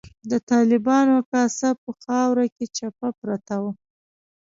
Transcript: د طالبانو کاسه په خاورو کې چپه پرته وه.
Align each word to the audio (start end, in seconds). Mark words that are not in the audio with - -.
د 0.31 0.33
طالبانو 0.51 1.15
کاسه 1.31 1.69
په 1.81 1.91
خاورو 2.03 2.45
کې 2.55 2.65
چپه 2.77 3.09
پرته 3.19 3.55
وه. 3.63 3.71